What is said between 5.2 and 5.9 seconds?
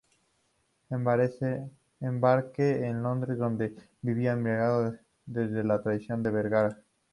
desde la